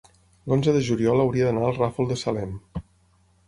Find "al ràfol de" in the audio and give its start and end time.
1.69-2.21